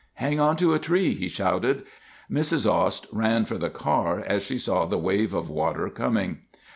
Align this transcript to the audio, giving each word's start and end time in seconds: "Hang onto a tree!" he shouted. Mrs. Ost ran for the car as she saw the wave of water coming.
"Hang 0.15 0.39
onto 0.39 0.73
a 0.73 0.79
tree!" 0.79 1.13
he 1.13 1.29
shouted. 1.29 1.83
Mrs. 2.27 2.65
Ost 2.67 3.05
ran 3.11 3.45
for 3.45 3.59
the 3.59 3.69
car 3.69 4.17
as 4.21 4.41
she 4.41 4.57
saw 4.57 4.87
the 4.87 4.97
wave 4.97 5.35
of 5.35 5.47
water 5.47 5.91
coming. 5.91 6.39